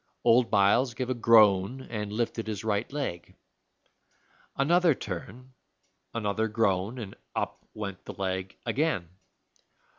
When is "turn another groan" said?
4.95-6.97